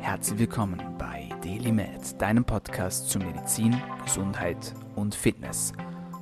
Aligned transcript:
Herzlich 0.00 0.38
willkommen 0.38 0.82
bei 0.98 1.28
DailyMed, 1.42 2.20
deinem 2.20 2.44
Podcast 2.44 3.10
zu 3.10 3.18
Medizin, 3.18 3.80
Gesundheit 4.04 4.74
und 4.96 5.14
Fitness. 5.14 5.72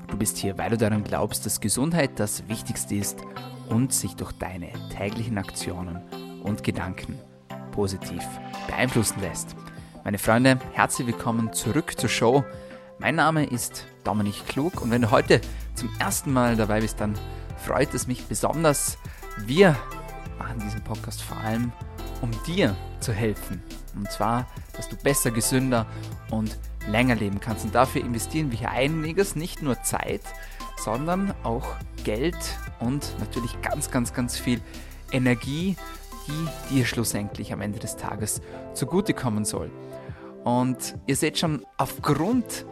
Du 0.08 0.16
bist 0.16 0.36
hier, 0.36 0.58
weil 0.58 0.70
du 0.70 0.76
daran 0.76 1.04
glaubst, 1.04 1.46
dass 1.46 1.60
Gesundheit 1.60 2.10
das 2.16 2.48
Wichtigste 2.48 2.96
ist 2.96 3.20
und 3.68 3.92
sich 3.92 4.16
durch 4.16 4.32
deine 4.32 4.72
täglichen 4.90 5.38
Aktionen 5.38 6.02
und 6.42 6.64
Gedanken 6.64 7.18
positiv 7.70 8.22
beeinflussen 8.66 9.20
lässt. 9.20 9.54
Meine 10.04 10.18
Freunde, 10.18 10.58
herzlich 10.72 11.06
willkommen 11.06 11.52
zurück 11.52 11.98
zur 11.98 12.08
Show. 12.08 12.44
Mein 12.98 13.14
Name 13.14 13.44
ist 13.46 13.86
Dominik 14.02 14.46
Klug 14.48 14.82
und 14.82 14.90
wenn 14.90 15.02
du 15.02 15.10
heute 15.12 15.40
zum 15.74 15.88
ersten 16.00 16.32
Mal 16.32 16.56
dabei 16.56 16.80
bist, 16.80 17.00
dann 17.00 17.14
freut 17.64 17.94
es 17.94 18.08
mich 18.08 18.24
besonders. 18.24 18.98
Wir 19.38 19.76
machen 20.36 20.58
diesen 20.58 20.82
Podcast 20.82 21.22
vor 21.22 21.36
allem, 21.38 21.72
um 22.20 22.30
dir 22.46 22.76
zu 23.00 23.12
helfen. 23.12 23.62
Und 23.96 24.10
zwar, 24.10 24.46
dass 24.74 24.88
du 24.88 24.96
besser, 24.96 25.30
gesünder 25.30 25.86
und 26.30 26.56
länger 26.88 27.14
leben 27.14 27.40
kannst. 27.40 27.64
Und 27.64 27.74
dafür 27.74 28.02
investieren 28.02 28.50
wir 28.50 28.58
hier 28.58 28.70
einiges, 28.70 29.36
nicht 29.36 29.62
nur 29.62 29.82
Zeit, 29.82 30.22
sondern 30.76 31.34
auch 31.42 31.66
Geld 32.04 32.36
und 32.80 33.14
natürlich 33.18 33.60
ganz, 33.60 33.90
ganz, 33.90 34.12
ganz 34.12 34.38
viel 34.38 34.60
Energie, 35.12 35.76
die 36.26 36.74
dir 36.74 36.84
schlussendlich 36.84 37.52
am 37.52 37.60
Ende 37.60 37.78
des 37.78 37.96
Tages 37.96 38.40
zugutekommen 38.74 39.44
soll. 39.44 39.70
Und 40.44 40.96
ihr 41.06 41.16
seht 41.16 41.38
schon, 41.38 41.64
aufgrund 41.76 42.64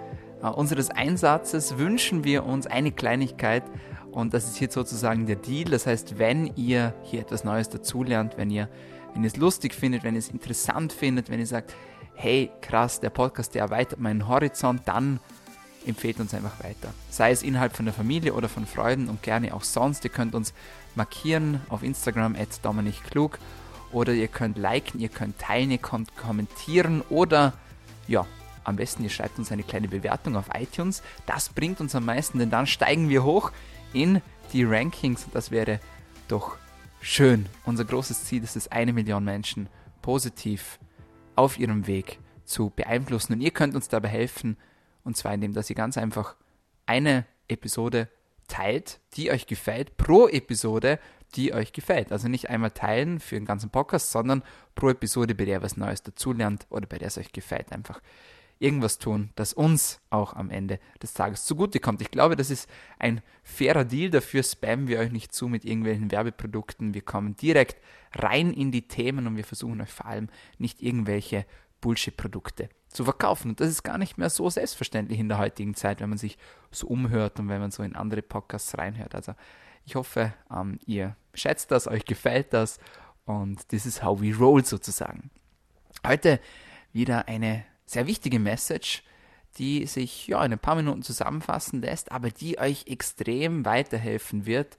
äh, 0.43 0.47
unseres 0.47 0.91
Einsatzes 0.91 1.79
wünschen 1.79 2.25
wir 2.25 2.45
uns 2.45 2.67
eine 2.67 2.93
Kleinigkeit 2.93 3.65
und 4.17 4.33
das 4.33 4.47
ist 4.47 4.57
hier 4.57 4.71
sozusagen 4.71 5.27
der 5.27 5.37
Deal. 5.37 5.71
Das 5.71 5.87
heißt, 5.87 6.19
wenn 6.19 6.51
ihr 6.57 6.95
hier 7.03 7.21
etwas 7.21 7.45
Neues 7.45 7.69
dazulernt, 7.69 8.39
wenn 8.39 8.51
ihr, 8.51 8.69
wenn 9.17 9.25
ihr 9.25 9.29
es 9.29 9.37
lustig 9.37 9.75
findet, 9.75 10.05
wenn 10.05 10.15
ihr 10.15 10.19
es 10.19 10.29
interessant 10.29 10.93
findet, 10.93 11.31
wenn 11.31 11.41
ihr 11.41 11.47
sagt, 11.47 11.75
hey, 12.17 12.51
krass, 12.61 13.01
der 13.01 13.09
Podcast, 13.09 13.55
der 13.55 13.63
erweitert 13.63 13.99
meinen 13.99 14.29
Horizont, 14.29 14.83
dann 14.85 15.21
empfehlt 15.87 16.21
uns 16.21 16.35
einfach 16.35 16.63
weiter. 16.63 16.93
Sei 17.09 17.31
es 17.31 17.43
innerhalb 17.43 17.75
von 17.75 17.87
der 17.87 17.95
Familie 17.95 18.35
oder 18.35 18.51
von 18.51 18.67
Freunden 18.67 19.09
und 19.09 19.23
gerne 19.23 19.55
auch 19.55 19.65
sonst. 19.65 20.05
Ihr 20.05 20.11
könnt 20.11 20.35
uns 20.35 20.53
markieren 20.97 21.63
auf 21.71 21.83
Instagram 21.83 22.37
at 22.37 22.63
Dominik 22.63 23.01
oder 23.91 24.13
ihr 24.13 24.29
könnt 24.29 24.59
liken, 24.59 25.01
ihr 25.01 25.09
könnt 25.09 25.39
teilen, 25.39 25.71
ihr 25.71 25.79
könnt 25.79 26.15
kommentieren 26.15 27.01
oder 27.09 27.55
ja, 28.09 28.27
am 28.65 28.77
besten 28.77 29.03
ihr 29.03 29.11
schreibt 29.11 29.39
uns 29.39 29.51
eine 29.51 29.63
kleine 29.63 29.89
Bewertung 29.89 30.37
auf 30.37 30.51
iTunes. 30.53 31.03
Das 31.25 31.49
bringt 31.49 31.81
uns 31.81 31.95
am 31.95 32.05
meisten, 32.05 32.39
denn 32.39 32.51
dann 32.51 32.67
steigen 32.67 33.09
wir 33.09 33.25
hoch 33.25 33.51
in 33.95 34.21
die 34.53 34.65
Rankings 34.65 35.25
und 35.25 35.35
das 35.35 35.51
wäre 35.51 35.81
doch 36.29 36.59
schön. 37.01 37.47
Unser 37.65 37.85
großes 37.85 38.25
Ziel 38.25 38.43
ist 38.43 38.57
es, 38.57 38.69
eine 38.69 38.93
Million 38.93 39.25
Menschen 39.25 39.69
positiv 40.03 40.79
auf 41.35 41.59
ihrem 41.59 41.87
Weg 41.87 42.19
zu 42.45 42.71
beeinflussen. 42.71 43.35
Und 43.35 43.41
ihr 43.41 43.51
könnt 43.51 43.75
uns 43.75 43.89
dabei 43.89 44.09
helfen, 44.09 44.57
und 45.05 45.17
zwar 45.17 45.35
indem, 45.35 45.53
dass 45.53 45.71
ihr 45.71 45.77
ganz 45.77 45.99
einfach 45.99 46.37
eine 46.87 47.27
Episode 47.49 48.09
teilt, 48.49 49.01
die 49.15 49.31
euch 49.31 49.47
gefällt, 49.47 49.97
pro 49.97 50.29
Episode, 50.29 50.99
die 51.35 51.53
euch 51.53 51.73
gefällt. 51.73 52.13
Also 52.13 52.29
nicht 52.29 52.49
einmal 52.51 52.71
teilen 52.71 53.21
für 53.21 53.35
den 53.35 53.45
ganzen 53.45 53.71
Podcast, 53.71 54.11
sondern 54.11 54.43
pro 54.75 54.91
Episode, 54.91 55.35
bei 55.35 55.45
der 55.45 55.57
ihr 55.59 55.63
was 55.63 55.77
Neues 55.77 56.03
dazulernt 56.03 56.67
oder 56.71 56.87
bei 56.87 56.99
der 56.99 57.09
es 57.09 57.19
euch 57.19 57.33
gefällt. 57.33 57.73
Einfach 57.73 58.01
irgendwas 58.59 58.99
tun, 58.99 59.31
das 59.35 59.53
uns 59.53 60.01
auch 60.11 60.35
am 60.35 60.51
Ende 60.51 60.79
des 61.03 61.13
Tages 61.13 61.45
zugutekommt. 61.45 62.01
Ich 62.01 62.11
glaube, 62.11 62.37
das 62.37 62.51
ist 62.51 62.69
ein 62.99 63.21
fairer 63.43 63.85
Deal. 63.85 64.11
Dafür 64.11 64.43
spammen 64.43 64.89
wir 64.89 64.99
euch 64.99 65.13
nicht 65.13 65.35
zu 65.35 65.49
mit 65.49 65.65
irgendwelchen 65.65 66.11
Werbeprodukten. 66.11 66.95
Wir 66.95 67.03
kommen 67.03 67.37
direkt 67.37 67.77
rein 68.15 68.53
in 68.53 68.73
die 68.73 68.89
Themen 68.89 69.27
und 69.27 69.37
wir 69.37 69.45
versuchen 69.45 69.81
euch 69.81 69.91
vor 69.91 70.07
allem 70.07 70.29
nicht 70.59 70.83
irgendwelche 70.83 71.45
Bullshit-Produkte 71.81 72.71
zu 72.89 73.05
verkaufen. 73.05 73.51
Und 73.51 73.61
das 73.61 73.69
ist 73.69 73.83
gar 73.83 73.99
nicht 73.99 74.17
mehr 74.17 74.31
so 74.31 74.49
selbstverständlich 74.49 75.19
in 75.19 75.29
der 75.29 75.39
heutigen 75.39 75.75
Zeit, 75.75 76.01
wenn 76.01 76.09
man 76.09 76.19
sich 76.19 76.39
so 76.71 76.87
umhört 76.87 77.39
und 77.39 77.49
wenn 77.49 77.61
man 77.61 77.71
so 77.71 77.83
in 77.83 77.95
andere 77.95 78.23
Podcasts 78.23 78.77
reinhört. 78.79 79.15
Also 79.15 79.35
ich 79.85 79.95
hoffe, 79.95 80.33
ähm, 80.51 80.79
ihr 80.87 81.17
schätzt 81.35 81.71
das, 81.71 81.87
euch 81.87 82.05
gefällt 82.07 82.53
das 82.53 82.81
und 83.27 83.69
this 83.69 83.85
is 83.85 84.03
how 84.03 84.21
we 84.21 84.35
roll 84.35 84.65
sozusagen. 84.65 85.31
Heute 86.07 86.41
wieder 86.93 87.29
eine 87.29 87.65
sehr 87.87 88.07
wichtige 88.07 88.39
Message, 88.39 89.03
die 89.59 89.87
sich 89.87 90.27
ja 90.27 90.45
in 90.45 90.53
ein 90.53 90.59
paar 90.59 90.75
Minuten 90.77 91.03
zusammenfassen 91.03 91.81
lässt, 91.81 92.13
aber 92.13 92.31
die 92.31 92.59
euch 92.59 92.87
extrem 92.89 93.65
weiterhelfen 93.65 94.45
wird, 94.45 94.77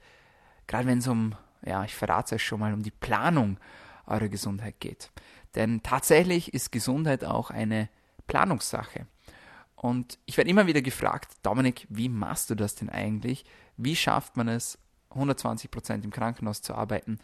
gerade 0.66 0.86
wenn 0.86 0.98
es 0.98 1.08
um, 1.08 1.34
ja, 1.64 1.84
ich 1.84 1.94
verrate 1.94 2.26
es 2.26 2.32
euch 2.34 2.46
schon 2.46 2.60
mal, 2.60 2.72
um 2.72 2.82
die 2.82 2.92
Planung 2.92 3.58
eurer 4.06 4.28
Gesundheit 4.28 4.78
geht. 4.78 5.10
Denn 5.54 5.82
tatsächlich 5.82 6.54
ist 6.54 6.70
Gesundheit 6.70 7.24
auch 7.24 7.50
eine 7.50 7.88
Planungssache. 8.26 9.06
Und 9.74 10.18
ich 10.26 10.36
werde 10.36 10.50
immer 10.50 10.66
wieder 10.66 10.82
gefragt, 10.82 11.32
Dominik, 11.42 11.86
wie 11.88 12.08
machst 12.08 12.50
du 12.50 12.54
das 12.54 12.74
denn 12.74 12.90
eigentlich? 12.90 13.44
Wie 13.76 13.96
schafft 13.96 14.36
man 14.36 14.48
es, 14.48 14.78
120 15.10 15.70
Prozent 15.70 16.04
im 16.04 16.10
Krankenhaus 16.10 16.62
zu 16.62 16.74
arbeiten, 16.74 17.18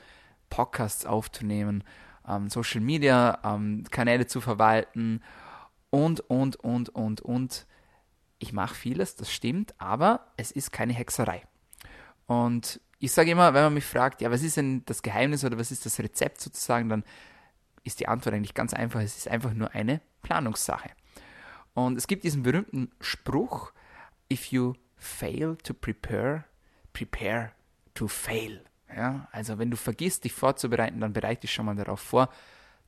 Podcasts 0.50 1.04
aufzunehmen, 1.04 1.84
ähm, 2.26 2.48
Social 2.48 2.80
Media 2.80 3.38
ähm, 3.44 3.84
Kanäle 3.90 4.26
zu 4.26 4.40
verwalten 4.40 5.20
und, 5.94 6.20
und, 6.28 6.56
und, 6.56 6.88
und, 6.90 7.20
und. 7.20 7.66
Ich 8.38 8.52
mache 8.52 8.74
vieles, 8.74 9.14
das 9.14 9.32
stimmt, 9.32 9.74
aber 9.78 10.32
es 10.36 10.50
ist 10.50 10.72
keine 10.72 10.92
Hexerei. 10.92 11.42
Und 12.26 12.80
ich 12.98 13.12
sage 13.12 13.30
immer, 13.30 13.54
wenn 13.54 13.62
man 13.62 13.74
mich 13.74 13.84
fragt, 13.84 14.20
ja, 14.20 14.30
was 14.30 14.42
ist 14.42 14.56
denn 14.56 14.84
das 14.86 15.02
Geheimnis 15.02 15.44
oder 15.44 15.56
was 15.56 15.70
ist 15.70 15.86
das 15.86 16.00
Rezept 16.00 16.40
sozusagen, 16.40 16.88
dann 16.88 17.04
ist 17.84 18.00
die 18.00 18.08
Antwort 18.08 18.34
eigentlich 18.34 18.54
ganz 18.54 18.74
einfach. 18.74 19.00
Es 19.00 19.16
ist 19.16 19.28
einfach 19.28 19.52
nur 19.54 19.70
eine 19.70 20.00
Planungssache. 20.22 20.90
Und 21.74 21.96
es 21.96 22.06
gibt 22.06 22.24
diesen 22.24 22.42
berühmten 22.42 22.90
Spruch, 23.00 23.72
if 24.32 24.46
you 24.46 24.74
fail 24.96 25.56
to 25.62 25.74
prepare, 25.74 26.44
prepare 26.92 27.52
to 27.94 28.08
fail. 28.08 28.64
Ja, 28.94 29.28
also 29.32 29.58
wenn 29.58 29.70
du 29.70 29.76
vergisst, 29.76 30.24
dich 30.24 30.32
vorzubereiten, 30.32 31.00
dann 31.00 31.12
bereite 31.12 31.42
dich 31.42 31.52
schon 31.52 31.66
mal 31.66 31.76
darauf 31.76 32.00
vor, 32.00 32.30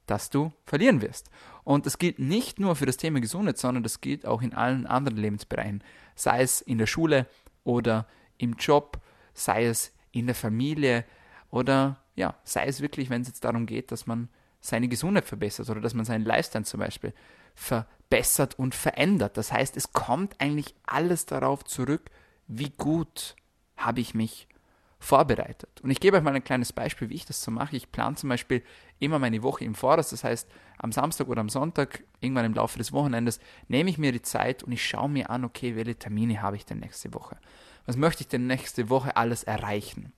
dass 0.06 0.31
du 0.31 0.53
verlieren 0.65 1.03
wirst. 1.03 1.31
Und 1.65 1.87
das 1.87 1.99
gilt 1.99 2.19
nicht 2.19 2.61
nur 2.61 2.77
für 2.77 2.87
das 2.87 2.97
Thema 2.97 3.21
Gesundheit, 3.21 3.59
sondern 3.59 3.83
das 3.83 4.00
gilt 4.00 4.27
auch 4.27 4.43
in 4.43 4.55
allen 4.55 4.87
anderen 4.87 5.19
Lebensbereichen. 5.19 5.83
Sei 6.15 6.43
es 6.43 6.61
in 6.61 6.78
der 6.78 6.87
Schule 6.87 7.27
oder 7.65 8.06
im 8.39 8.55
Job, 8.55 9.00
sei 9.34 9.67
es 9.67 9.93
in 10.12 10.27
der 10.27 10.34
Familie 10.34 11.05
oder 11.50 11.99
ja, 12.15 12.34
sei 12.44 12.67
es 12.67 12.81
wirklich, 12.81 13.11
wenn 13.11 13.22
es 13.22 13.28
jetzt 13.28 13.44
darum 13.44 13.67
geht, 13.67 13.93
dass 13.93 14.06
man 14.06 14.28
seine 14.61 14.89
Gesundheit 14.89 15.27
verbessert 15.27 15.69
oder 15.69 15.81
dass 15.81 15.94
man 15.94 16.05
seinen 16.05 16.25
Lifestyle 16.25 16.65
zum 16.65 16.81
Beispiel 16.81 17.12
verbessert 17.55 18.59
und 18.59 18.75
verändert. 18.75 19.37
Das 19.37 19.53
heißt, 19.53 19.77
es 19.77 19.93
kommt 19.93 20.41
eigentlich 20.41 20.75
alles 20.84 21.27
darauf 21.27 21.65
zurück, 21.65 22.11
wie 22.47 22.71
gut 22.71 23.37
habe 23.77 24.00
ich 24.00 24.15
mich 24.15 24.49
vorbereitet. 24.98 25.80
Und 25.82 25.90
ich 25.90 26.00
gebe 26.00 26.16
euch 26.16 26.22
mal 26.22 26.34
ein 26.34 26.44
kleines 26.44 26.72
Beispiel, 26.72 27.10
wie 27.10 27.14
ich 27.14 27.26
das 27.26 27.42
so 27.42 27.50
mache. 27.50 27.76
Ich 27.76 27.92
plane 27.92 28.16
zum 28.16 28.28
Beispiel 28.28 28.62
immer 28.98 29.18
meine 29.18 29.42
Woche 29.42 29.64
im 29.64 29.74
Voraus. 29.74 30.10
Das 30.10 30.24
heißt, 30.24 30.48
am 30.78 30.92
Samstag 30.92 31.28
oder 31.28 31.40
am 31.40 31.48
Sonntag, 31.48 32.02
irgendwann 32.20 32.46
im 32.46 32.54
Laufe 32.54 32.78
des 32.78 32.92
Wochenendes, 32.92 33.38
nehme 33.68 33.90
ich 33.90 33.98
mir 33.98 34.12
die 34.12 34.22
Zeit 34.22 34.62
und 34.62 34.72
ich 34.72 34.86
schaue 34.86 35.08
mir 35.08 35.30
an, 35.30 35.44
okay, 35.44 35.76
welche 35.76 35.96
Termine 35.96 36.40
habe 36.40 36.56
ich 36.56 36.64
denn 36.64 36.80
nächste 36.80 37.12
Woche? 37.14 37.36
Was 37.84 37.96
möchte 37.96 38.22
ich 38.22 38.28
denn 38.28 38.46
nächste 38.46 38.88
Woche 38.88 39.16
alles 39.16 39.44
erreichen? 39.44 40.12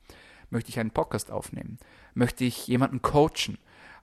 Möchte 0.51 0.71
ich 0.71 0.79
einen 0.79 0.93
Podcast 0.93 1.31
aufnehmen? 1.31 1.79
Möchte 2.15 2.45
ich 2.45 2.67
jemanden 2.67 3.03
coachen? 3.03 3.59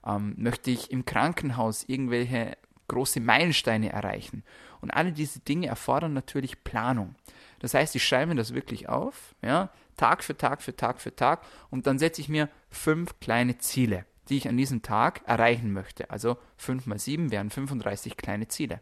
Ähm, 0.06 0.36
möchte 0.38 0.72
ich 0.72 0.92
im 0.92 1.06
Krankenhaus 1.06 1.84
irgendwelche 1.86 2.58
große 2.88 3.20
Meilensteine 3.22 3.92
erreichen? 3.92 4.44
Und 4.82 4.92
alle 4.92 5.12
diese 5.12 5.40
Dinge 5.40 5.68
erfordern 5.68 6.14
natürlich 6.14 6.64
Planung. 6.64 7.16
Das 7.60 7.74
heißt, 7.74 7.96
ich 7.96 8.06
schreibe 8.06 8.28
mir 8.28 8.36
das 8.36 8.54
wirklich 8.54 8.88
auf, 8.90 9.34
ja, 9.42 9.72
Tag 9.98 10.24
für 10.24 10.38
Tag 10.38 10.62
für 10.62 10.76
Tag 10.76 11.02
für 11.02 11.16
Tag 11.16 11.42
und 11.70 11.88
dann 11.88 12.00
setze 12.00 12.22
ich 12.22 12.30
mir 12.30 12.50
fünf 12.70 13.20
kleine 13.20 13.58
Ziele, 13.58 14.06
die 14.30 14.38
ich 14.38 14.48
an 14.48 14.58
diesem 14.58 14.82
Tag 14.82 15.22
erreichen 15.26 15.72
möchte. 15.72 16.10
Also 16.10 16.38
5 16.58 16.86
mal 16.86 17.00
7 17.00 17.32
wären 17.32 17.50
35 17.50 18.18
kleine 18.18 18.48
Ziele. 18.48 18.82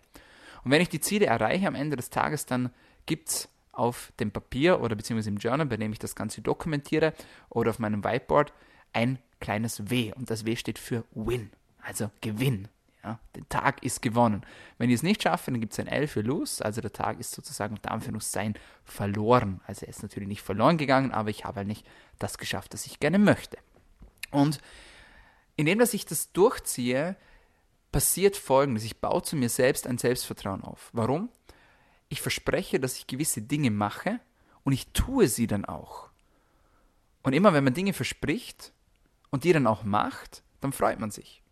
Und 0.64 0.72
wenn 0.72 0.82
ich 0.82 0.90
die 0.90 1.02
Ziele 1.02 1.26
erreiche 1.26 1.68
am 1.68 1.76
Ende 1.76 1.96
des 1.96 2.10
Tages, 2.10 2.46
dann 2.46 2.72
gibt 3.06 3.30
es 3.30 3.50
auf 3.72 4.14
dem 4.20 4.32
Papier 4.32 4.82
oder 4.82 4.96
beziehungsweise 4.96 5.30
im 5.30 5.38
Journal, 5.38 5.66
bei 5.66 5.78
dem 5.78 5.92
ich 5.92 6.00
das 6.00 6.16
Ganze 6.16 6.42
dokumentiere, 6.42 7.14
oder 7.50 7.72
auf 7.72 7.80
meinem 7.80 8.04
Whiteboard 8.04 8.54
ein 8.94 9.20
kleines 9.40 9.90
W. 9.90 10.14
Und 10.14 10.30
das 10.30 10.46
W 10.46 10.56
steht 10.56 10.80
für 10.80 11.04
Win, 11.12 11.50
also 11.82 12.10
Gewinn. 12.22 12.68
Ja, 13.04 13.20
der 13.36 13.48
Tag 13.50 13.84
ist 13.84 14.02
gewonnen. 14.02 14.46
Wenn 14.78 14.90
ich 14.90 14.96
es 14.96 15.04
nicht 15.04 15.24
schaffe, 15.24 15.52
dann 15.52 15.60
gibt 15.60 15.74
es 15.74 15.80
ein 15.80 15.88
L 15.88 16.08
für 16.08 16.22
Lose, 16.22 16.64
also 16.64 16.80
der 16.80 16.94
Tag 16.94 17.20
ist 17.20 17.32
sozusagen 17.32 17.76
unter 17.76 17.92
Anführungszeichen 17.92 18.54
verloren. 18.86 19.60
Also 19.68 19.86
er 19.86 19.90
ist 19.90 20.04
natürlich 20.04 20.30
nicht 20.30 20.42
verloren 20.42 20.78
gegangen, 20.78 21.12
aber 21.12 21.30
ich 21.30 21.44
habe 21.44 21.58
halt 21.58 21.68
nicht 21.68 21.86
das 22.20 22.38
geschafft, 22.38 22.74
was 22.74 22.86
ich 22.86 23.02
gerne 23.02 23.20
möchte. 23.20 23.58
Und 24.32 24.62
indem 25.58 25.80
dass 25.80 25.94
ich 25.94 26.06
das 26.06 26.32
durchziehe, 26.32 27.18
passiert 27.92 28.38
folgendes. 28.38 28.86
Ich 28.86 29.02
baue 29.02 29.22
zu 29.22 29.36
mir 29.36 29.50
selbst 29.50 29.86
ein 29.86 29.98
Selbstvertrauen 29.98 30.64
auf. 30.64 30.90
Warum? 30.94 31.30
Ich 32.08 32.22
verspreche, 32.22 32.80
dass 32.80 32.98
ich 32.98 33.08
gewisse 33.08 33.42
Dinge 33.42 33.70
mache 33.70 34.20
und 34.64 34.74
ich 34.74 34.88
tue 34.94 35.28
sie 35.28 35.48
dann 35.48 35.66
auch. 35.66 36.10
Und 37.22 37.34
immer 37.34 37.54
wenn 37.54 37.64
man 37.64 37.74
Dinge 37.74 37.94
verspricht 37.94 38.74
und 39.30 39.44
die 39.44 39.54
dann 39.54 39.68
auch 39.68 39.84
macht, 39.84 40.44
dann 40.62 40.72
freut 40.72 41.00
man 41.00 41.12
sich. 41.12 41.43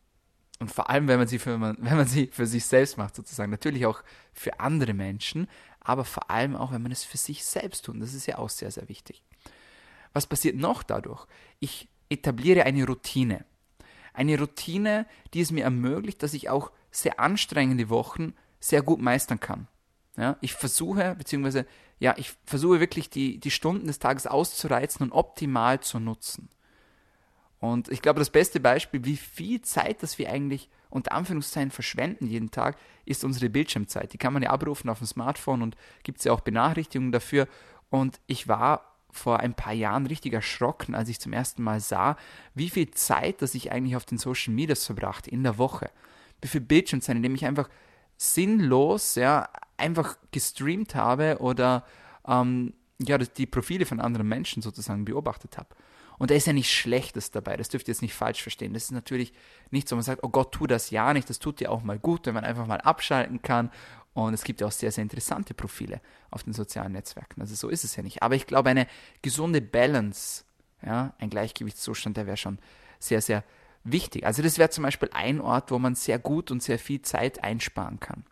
Und 0.62 0.72
vor 0.72 0.92
allem, 0.92 1.08
wenn 1.08 1.18
man 1.18 1.28
sie 1.28 1.40
für, 1.40 1.60
wenn 1.60 1.98
man 1.98 2.08
sie 2.08 2.28
für 2.28 2.46
sich 2.46 2.66
selbst 2.66 2.98
macht, 2.98 3.16
sozusagen. 3.16 3.50
Natürlich 3.52 3.86
auch 3.88 4.04
für 4.32 4.60
andere 4.60 4.94
Menschen, 4.94 5.48
aber 5.80 6.06
vor 6.06 6.30
allem 6.30 6.56
auch, 6.56 6.72
wenn 6.72 6.84
man 6.84 6.92
es 6.92 7.04
für 7.04 7.18
sich 7.18 7.44
selbst 7.44 7.86
tut. 7.86 8.00
Das 8.00 8.14
ist 8.14 8.28
ja 8.28 8.38
auch 8.38 8.50
sehr, 8.50 8.70
sehr 8.70 8.88
wichtig. 8.88 9.24
Was 10.14 10.28
passiert 10.28 10.56
noch 10.56 10.84
dadurch? 10.84 11.26
Ich 11.60 11.90
etabliere 12.10 12.64
eine 12.64 12.86
Routine. 12.86 13.44
Eine 14.14 14.38
Routine, 14.38 15.08
die 15.34 15.42
es 15.42 15.52
mir 15.52 15.64
ermöglicht, 15.64 16.22
dass 16.22 16.34
ich 16.34 16.50
auch 16.50 16.72
sehr 16.92 17.20
anstrengende 17.20 17.90
Wochen 17.90 18.34
sehr 18.60 18.84
gut 18.84 19.02
meistern 19.02 19.40
kann. 19.40 19.68
Ja, 20.18 20.38
ich 20.42 20.54
versuche, 20.54 21.16
beziehungsweise, 21.16 21.66
ja, 22.00 22.14
ich 22.18 22.34
versuche 22.46 22.80
wirklich 22.80 23.10
die, 23.10 23.40
die 23.40 23.50
Stunden 23.50 23.88
des 23.88 23.98
Tages 23.98 24.28
auszureizen 24.28 25.04
und 25.04 25.14
optimal 25.14 25.80
zu 25.80 26.00
nutzen. 26.00 26.50
Und 27.62 27.90
ich 27.90 28.02
glaube, 28.02 28.20
das 28.20 28.32
beste 28.32 28.60
Beispiel, 28.60 29.06
wie 29.06 29.16
viel 29.16 29.62
Zeit, 29.62 30.02
das 30.02 30.18
wir 30.18 30.32
eigentlich 30.32 30.68
unter 30.90 31.12
Anführungszeichen 31.14 31.70
verschwenden 31.70 32.26
jeden 32.26 32.50
Tag, 32.50 32.76
ist 33.06 33.24
unsere 33.24 33.50
Bildschirmzeit. 33.50 34.12
Die 34.14 34.18
kann 34.18 34.34
man 34.34 34.42
ja 34.42 34.50
abrufen 34.50 34.90
auf 34.90 34.98
dem 34.98 35.06
Smartphone 35.08 35.62
und 35.62 35.78
gibt 36.02 36.18
es 36.18 36.26
ja 36.26 36.34
auch 36.34 36.42
Benachrichtigungen 36.42 37.12
dafür. 37.12 37.48
Und 37.92 38.20
ich 38.26 38.48
war 38.48 38.98
vor 39.12 39.42
ein 39.42 39.54
paar 39.54 39.74
Jahren 39.74 40.08
richtig 40.08 40.34
erschrocken, 40.34 40.96
als 40.96 41.08
ich 41.08 41.20
zum 41.20 41.34
ersten 41.34 41.62
Mal 41.62 41.80
sah, 41.80 42.18
wie 42.56 42.72
viel 42.72 42.90
Zeit, 42.92 43.44
das 43.44 43.54
ich 43.54 43.72
eigentlich 43.72 43.96
auf 43.96 44.06
den 44.06 44.18
Social 44.18 44.56
Medias 44.56 44.86
verbracht 44.86 45.28
in 45.28 45.44
der 45.44 45.60
Woche. 45.60 45.92
Wie 46.42 46.48
viel 46.48 46.62
Bildschirmzeit, 46.62 47.16
indem 47.16 47.36
ich 47.36 47.46
einfach 47.46 47.70
sinnlos, 48.18 49.14
ja, 49.16 49.50
einfach 49.78 50.18
gestreamt 50.32 50.96
habe 50.96 51.38
oder 51.40 51.86
ähm, 52.28 52.74
ja, 53.00 53.20
die 53.20 53.46
Profile 53.46 53.86
von 53.86 54.00
anderen 54.00 54.28
Menschen 54.28 54.64
sozusagen 54.64 55.06
beobachtet 55.06 55.60
habe. 55.60 55.70
Und 56.18 56.30
da 56.30 56.36
ist 56.36 56.48
ja 56.48 56.54
nichts 56.54 56.72
Schlechtes 56.72 57.32
dabei, 57.32 57.58
das 57.58 57.70
dürft 57.70 57.88
ihr 57.88 57.94
jetzt 57.94 58.02
nicht 58.02 58.14
falsch 58.14 58.44
verstehen. 58.44 58.74
Das 58.74 58.84
ist 58.84 58.92
natürlich 58.92 59.34
nicht 59.72 59.90
so, 59.90 59.96
man 59.96 60.04
sagt, 60.04 60.24
oh 60.24 60.30
Gott, 60.30 60.52
tu 60.52 60.68
das 60.68 60.92
ja 60.92 61.14
nicht, 61.14 61.30
das 61.30 61.40
tut 61.40 61.60
dir 61.60 61.72
auch 61.72 61.82
mal 61.82 61.98
gut, 61.98 62.28
wenn 62.28 62.36
man 62.36 62.44
einfach 62.44 62.68
mal 62.68 62.80
abschalten 62.80 63.42
kann. 63.42 63.72
Und 64.14 64.34
es 64.34 64.44
gibt 64.44 64.62
ja 64.62 64.68
auch 64.68 64.72
sehr, 64.72 64.92
sehr 64.92 65.02
interessante 65.02 65.54
Profile 65.54 66.02
auf 66.30 66.44
den 66.44 66.54
sozialen 66.54 66.92
Netzwerken. 66.92 67.42
Also 67.42 67.56
so 67.56 67.70
ist 67.70 67.84
es 67.84 67.96
ja 67.96 68.04
nicht. 68.04 68.22
Aber 68.22 68.36
ich 68.36 68.46
glaube, 68.46 68.70
eine 68.70 68.88
gesunde 69.22 69.62
Balance, 69.62 70.44
ja, 70.86 71.14
ein 71.18 71.30
Gleichgewichtszustand, 71.30 72.18
der 72.18 72.28
wäre 72.28 72.38
schon 72.38 72.60
sehr, 73.00 73.22
sehr 73.22 73.44
wichtig. 73.84 74.26
Also 74.26 74.44
das 74.44 74.58
wäre 74.58 74.70
zum 74.70 74.84
Beispiel 74.84 75.10
ein 75.14 75.40
Ort, 75.40 75.72
wo 75.72 75.80
man 75.80 75.96
sehr 75.96 76.20
gut 76.20 76.52
und 76.52 76.62
sehr 76.62 76.78
viel 76.78 77.02
Zeit 77.02 77.44
einsparen 77.44 78.00
kann. 78.00 78.26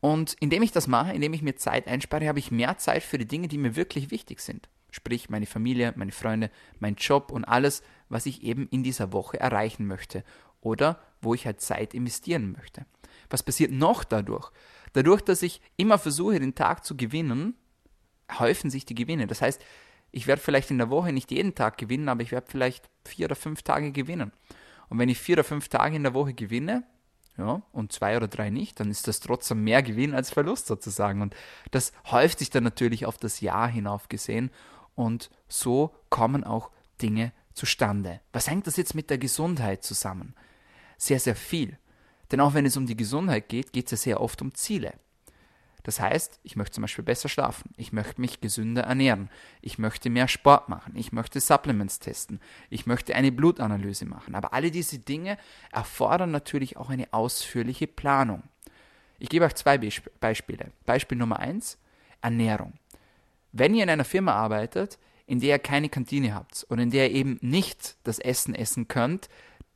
Und 0.00 0.34
indem 0.40 0.62
ich 0.62 0.72
das 0.72 0.86
mache, 0.86 1.12
indem 1.12 1.34
ich 1.34 1.42
mir 1.42 1.56
Zeit 1.56 1.86
einspare, 1.86 2.26
habe 2.26 2.38
ich 2.38 2.50
mehr 2.50 2.78
Zeit 2.78 3.02
für 3.02 3.18
die 3.18 3.26
Dinge, 3.26 3.48
die 3.48 3.58
mir 3.58 3.76
wirklich 3.76 4.10
wichtig 4.10 4.40
sind 4.40 4.68
sprich 4.90 5.30
meine 5.30 5.46
Familie, 5.46 5.92
meine 5.96 6.12
Freunde, 6.12 6.50
mein 6.78 6.96
Job 6.96 7.30
und 7.30 7.44
alles, 7.44 7.82
was 8.08 8.26
ich 8.26 8.42
eben 8.42 8.68
in 8.68 8.82
dieser 8.82 9.12
Woche 9.12 9.38
erreichen 9.38 9.86
möchte 9.86 10.24
oder 10.60 11.00
wo 11.20 11.34
ich 11.34 11.46
halt 11.46 11.60
Zeit 11.60 11.94
investieren 11.94 12.52
möchte. 12.52 12.86
Was 13.30 13.42
passiert 13.42 13.70
noch 13.70 14.04
dadurch? 14.04 14.50
Dadurch, 14.94 15.20
dass 15.22 15.42
ich 15.42 15.60
immer 15.76 15.98
versuche, 15.98 16.40
den 16.40 16.54
Tag 16.54 16.84
zu 16.84 16.96
gewinnen, 16.96 17.54
häufen 18.38 18.70
sich 18.70 18.86
die 18.86 18.94
Gewinne. 18.94 19.26
Das 19.26 19.42
heißt, 19.42 19.62
ich 20.10 20.26
werde 20.26 20.40
vielleicht 20.40 20.70
in 20.70 20.78
der 20.78 20.90
Woche 20.90 21.12
nicht 21.12 21.30
jeden 21.30 21.54
Tag 21.54 21.76
gewinnen, 21.78 22.08
aber 22.08 22.22
ich 22.22 22.32
werde 22.32 22.50
vielleicht 22.50 22.88
vier 23.06 23.26
oder 23.26 23.36
fünf 23.36 23.62
Tage 23.62 23.92
gewinnen. 23.92 24.32
Und 24.88 24.98
wenn 24.98 25.08
ich 25.08 25.18
vier 25.18 25.34
oder 25.34 25.44
fünf 25.44 25.68
Tage 25.68 25.96
in 25.96 26.02
der 26.02 26.14
Woche 26.14 26.32
gewinne, 26.32 26.84
ja, 27.36 27.62
und 27.72 27.92
zwei 27.92 28.16
oder 28.16 28.26
drei 28.26 28.50
nicht, 28.50 28.80
dann 28.80 28.90
ist 28.90 29.06
das 29.06 29.20
trotzdem 29.20 29.62
mehr 29.62 29.82
Gewinn 29.82 30.14
als 30.14 30.30
Verlust 30.30 30.66
sozusagen. 30.66 31.22
Und 31.22 31.36
das 31.70 31.92
häuft 32.10 32.40
sich 32.40 32.50
dann 32.50 32.64
natürlich 32.64 33.06
auf 33.06 33.16
das 33.16 33.40
Jahr 33.40 33.68
hinauf 33.68 34.08
gesehen 34.08 34.50
und 34.98 35.30
so 35.46 35.94
kommen 36.10 36.42
auch 36.42 36.70
Dinge 37.00 37.32
zustande. 37.54 38.20
Was 38.32 38.50
hängt 38.50 38.66
das 38.66 38.76
jetzt 38.76 38.96
mit 38.96 39.10
der 39.10 39.18
Gesundheit 39.18 39.84
zusammen? 39.84 40.34
Sehr, 40.96 41.20
sehr 41.20 41.36
viel. 41.36 41.78
Denn 42.32 42.40
auch 42.40 42.54
wenn 42.54 42.66
es 42.66 42.76
um 42.76 42.86
die 42.86 42.96
Gesundheit 42.96 43.48
geht, 43.48 43.72
geht 43.72 43.86
es 43.86 43.92
ja 43.92 43.96
sehr 43.96 44.20
oft 44.20 44.42
um 44.42 44.52
Ziele. 44.54 44.94
Das 45.84 46.00
heißt, 46.00 46.40
ich 46.42 46.56
möchte 46.56 46.74
zum 46.74 46.82
Beispiel 46.82 47.04
besser 47.04 47.28
schlafen, 47.28 47.70
ich 47.76 47.92
möchte 47.92 48.20
mich 48.20 48.40
gesünder 48.40 48.82
ernähren, 48.82 49.30
ich 49.62 49.78
möchte 49.78 50.10
mehr 50.10 50.28
Sport 50.28 50.68
machen, 50.68 50.96
ich 50.96 51.12
möchte 51.12 51.40
Supplements 51.40 52.00
testen, 52.00 52.40
ich 52.68 52.84
möchte 52.84 53.14
eine 53.14 53.30
Blutanalyse 53.30 54.04
machen. 54.04 54.34
Aber 54.34 54.52
alle 54.52 54.72
diese 54.72 54.98
Dinge 54.98 55.38
erfordern 55.70 56.32
natürlich 56.32 56.76
auch 56.76 56.90
eine 56.90 57.10
ausführliche 57.12 57.86
Planung. 57.86 58.42
Ich 59.20 59.28
gebe 59.28 59.44
euch 59.44 59.54
zwei 59.54 59.78
Beispiele. 60.20 60.72
Beispiel 60.84 61.16
Nummer 61.16 61.38
eins, 61.38 61.78
Ernährung. 62.20 62.74
Wenn 63.52 63.74
ihr 63.74 63.82
in 63.82 63.90
einer 63.90 64.04
Firma 64.04 64.32
arbeitet, 64.32 64.98
in 65.26 65.40
der 65.40 65.56
ihr 65.56 65.58
keine 65.58 65.88
Kantine 65.88 66.34
habt 66.34 66.64
und 66.68 66.78
in 66.78 66.90
der 66.90 67.10
ihr 67.10 67.16
eben 67.16 67.38
nicht 67.40 67.96
das 68.04 68.18
Essen 68.18 68.54
essen 68.54 68.88
könnt, 68.88 69.28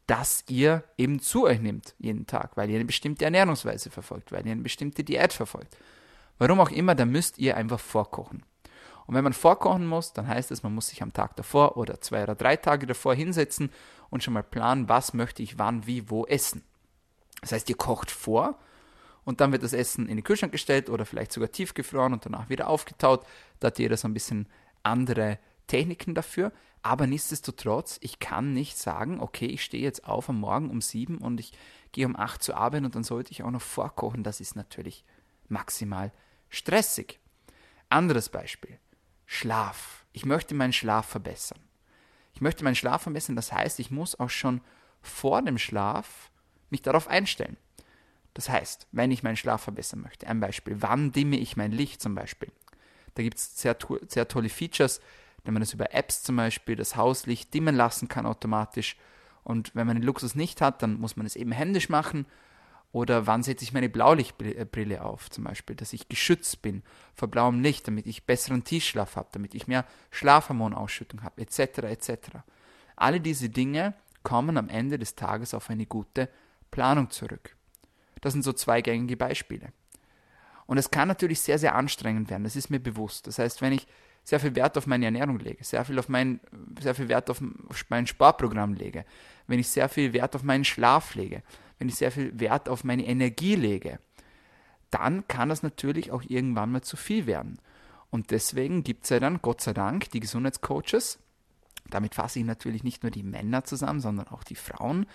das 0.07 0.45
ihr 0.49 0.85
eben 0.99 1.21
zu 1.21 1.45
euch 1.45 1.61
nehmt 1.61 1.95
jeden 1.99 2.27
Tag, 2.27 2.57
weil 2.57 2.69
ihr 2.71 2.77
eine 2.77 2.85
bestimmte 2.85 3.25
Ernährungsweise 3.25 3.91
verfolgt, 3.91 4.33
weil 4.33 4.47
ihr 4.47 4.53
eine 4.53 4.63
bestimmte 4.63 5.05
Diät 5.05 5.33
verfolgt. 5.33 5.77
Warum 6.39 6.61
auch 6.61 6.71
immer, 6.71 6.95
da 6.95 7.05
müsst 7.05 7.39
ihr 7.39 7.57
einfach 7.57 7.79
vorkochen. 7.79 8.43
Und 9.07 9.15
wenn 9.15 9.25
man 9.25 9.33
vorkochen 9.33 9.87
muss, 9.87 10.13
dann 10.13 10.27
heißt 10.27 10.51
es, 10.51 10.63
man 10.63 10.75
muss 10.75 10.89
sich 10.89 11.03
am 11.03 11.13
Tag 11.13 11.37
davor 11.37 11.77
oder 11.77 12.01
zwei 12.01 12.23
oder 12.23 12.35
drei 12.35 12.57
Tage 12.57 12.87
davor 12.87 13.15
hinsetzen 13.15 13.71
und 14.11 14.23
schon 14.23 14.35
mal 14.35 14.43
planen, 14.43 14.89
was 14.89 15.13
möchte 15.15 15.43
ich 15.43 15.59
wann, 15.59 15.87
wie, 15.87 16.09
wo 16.11 16.25
essen. 16.27 16.63
Das 17.41 17.53
heißt, 17.53 17.69
ihr 17.69 17.77
kocht 17.77 18.11
vor 18.11 18.59
und 19.25 19.41
dann 19.41 19.53
wird 19.53 19.63
das 19.63 19.73
Essen 19.73 20.09
in 20.09 20.17
den 20.17 20.25
Kühlschrank 20.25 20.53
gestellt 20.53 20.91
oder 20.91 21.07
vielleicht 21.07 21.33
sogar 21.33 21.51
tiefgefroren 21.51 22.13
und 22.13 22.27
danach 22.27 22.49
wieder 22.49 22.69
aufgetaut. 22.69 23.25
Da 23.61 23.69
hat 23.69 23.79
jeder 23.79 23.97
so 23.97 24.09
ein 24.09 24.15
bisschen 24.15 24.49
andere 24.83 25.39
Techniken 25.67 26.15
dafür. 26.15 26.53
Aber 26.83 27.07
nichtsdestotrotz, 27.07 27.99
ich 28.01 28.19
kann 28.19 28.53
nicht 28.53 28.77
sagen, 28.77 29.21
okay, 29.21 29.47
ich 29.47 29.63
stehe 29.63 29.85
jetzt 29.85 30.05
auf 30.05 30.29
am 30.29 30.41
Morgen 30.41 30.69
um 30.69 30.81
sieben 30.81 31.19
und 31.19 31.39
ich 31.39 31.53
gehe 31.93 32.07
um 32.07 32.17
acht 32.17 32.43
zur 32.43 32.57
Arbeit 32.57 32.85
und 32.85 32.97
dann 32.97 33.05
sollte 33.05 33.31
ich 33.31 33.45
auch 33.45 33.51
noch 33.53 33.63
vorkochen. 33.63 34.25
Das 34.25 34.41
ist 34.41 34.57
natürlich 34.57 35.05
maximal 35.49 36.13
stressig. 36.49 37.21
Anderes 37.89 38.29
Beispiel. 38.29 38.81
Schlaf. 39.27 40.05
Ich 40.13 40.25
möchte 40.25 40.55
meinen 40.55 40.73
Schlaf 40.73 41.07
verbessern. 41.07 41.61
Ich 42.35 42.41
möchte 42.41 42.65
meinen 42.65 42.75
Schlaf 42.75 43.03
verbessern, 43.03 43.37
das 43.37 43.53
heißt, 43.53 43.79
ich 43.79 43.91
muss 43.91 44.19
auch 44.19 44.31
schon 44.31 44.63
vor 45.03 45.43
dem 45.43 45.59
Schlaf 45.59 46.31
mich 46.71 46.83
darauf 46.83 47.07
einstellen. 47.07 47.57
Das 48.35 48.49
heißt, 48.49 48.87
wenn 48.93 49.11
ich 49.11 49.23
meinen 49.23 49.37
Schlaf 49.37 49.63
verbessern 49.63 50.01
möchte, 50.01 50.27
ein 50.27 50.41
Beispiel, 50.41 50.77
wann 50.81 51.13
dimme 51.13 51.37
ich 51.37 51.57
mein 51.57 51.73
Licht 51.73 52.01
zum 52.01 52.15
Beispiel? 52.15 52.51
Da 53.15 53.23
gibt 53.23 53.37
es 53.37 53.61
sehr, 53.61 53.77
sehr 54.09 54.29
tolle 54.29 54.49
Features, 54.49 55.01
wenn 55.45 55.55
man 55.55 55.61
das 55.61 55.75
über 55.75 55.93
Apps 55.93 56.23
zum 56.23 56.37
Beispiel 56.37 56.77
das 56.77 56.97
Hauslicht 56.97 57.53
dimmen 57.53 57.75
lassen 57.75 58.09
kann 58.09 58.27
automatisch. 58.27 58.97
Und 59.45 59.75
wenn 59.75 59.87
man 59.87 59.97
den 59.97 60.05
Luxus 60.05 60.35
nicht 60.35 60.61
hat, 60.61 60.83
dann 60.83 61.01
muss 61.01 61.17
man 61.17 61.27
es 61.27 61.37
eben 61.37 61.53
händisch 61.53 61.89
machen. 61.89 62.27
Oder 62.93 63.27
wann 63.27 63.43
setze 63.43 63.65
ich 63.65 63.73
meine 63.73 63.89
Blaulichtbrille 63.89 65.03
auf, 65.03 65.31
zum 65.31 65.45
Beispiel, 65.45 65.75
dass 65.75 65.95
ich 65.95 66.09
geschützt 66.09 66.61
bin 66.61 66.83
vor 67.15 67.29
blauem 67.29 67.61
Licht, 67.61 67.89
damit 67.89 68.07
ich 68.07 68.27
besseren 68.27 68.65
Tiefschlaf 68.65 69.17
habe, 69.17 69.31
damit 69.33 69.55
ich 69.55 69.67
mehr 69.67 69.87
Schlafhormonausschüttung 70.11 71.23
habe, 71.23 71.41
etc. 71.41 71.59
etc. 71.85 72.19
Alle 72.95 73.21
diese 73.21 73.49
Dinge 73.49 73.95
kommen 74.23 74.59
am 74.59 74.69
Ende 74.69 74.99
des 74.99 75.15
Tages 75.15 75.55
auf 75.55 75.71
eine 75.71 75.87
gute 75.87 76.29
Planung 76.71 77.11
zurück. 77.11 77.57
Das 78.23 78.33
sind 78.33 78.43
so 78.43 78.55
zwei 78.55 78.81
gängige 78.81 79.19
Beispiele. 79.19 79.73
Und 80.65 80.79
es 80.79 80.91
kann 80.91 81.09
natürlich 81.09 81.41
sehr, 81.41 81.59
sehr 81.59 81.75
anstrengend 81.75 82.31
werden, 82.31 82.45
das 82.45 82.57
ist 82.57 82.71
mir 82.71 82.81
bewusst. 82.81 83.27
Das 83.27 83.39
heißt, 83.39 83.61
wenn 83.61 83.75
ich 83.75 83.87
sehr 84.25 84.41
viel 84.41 84.55
Wert 84.55 84.79
auf 84.79 84.87
meine 84.87 85.05
Ernährung 85.05 85.39
lege, 85.39 85.63
sehr 85.65 85.85
viel, 85.85 85.99
auf 85.99 86.09
mein, 86.09 86.41
sehr 86.81 86.95
viel 86.95 87.09
Wert 87.09 87.29
auf 87.29 87.43
mein 87.89 88.07
Sportprogramm 88.07 88.73
lege, 88.75 89.05
wenn 89.47 89.59
ich 89.59 89.69
sehr 89.69 89.89
viel 89.89 90.13
Wert 90.13 90.35
auf 90.37 90.45
meinen 90.45 90.65
Schlaf 90.65 91.15
lege, 91.15 91.43
wenn 91.79 91.89
ich 91.89 91.97
sehr 91.97 92.13
viel 92.13 92.39
Wert 92.39 92.69
auf 92.69 92.85
meine 92.85 93.05
Energie 93.05 93.57
lege, 93.57 93.99
dann 94.91 95.27
kann 95.27 95.49
das 95.49 95.63
natürlich 95.63 96.13
auch 96.13 96.23
irgendwann 96.27 96.71
mal 96.71 96.83
zu 96.83 96.97
viel 96.97 97.27
werden. 97.27 97.59
Und 98.11 98.31
deswegen 98.31 98.85
gibt 98.85 99.05
es 99.05 99.11
ja 99.11 99.19
dann, 99.19 99.41
Gott 99.43 99.63
sei 99.63 99.73
Dank, 99.73 100.11
die 100.11 100.21
Gesundheitscoaches. 100.21 101.19
Damit 101.91 102.15
fasse 102.15 102.39
ich 102.39 102.45
natürlich 102.45 102.85
nicht 102.85 103.03
nur 103.03 103.11
die 103.11 103.23
Männer 103.23 103.65
zusammen, 103.65 104.01
sondern 104.01 104.29
auch 104.29 104.45
die 104.45 104.55
Frauen 104.55 105.07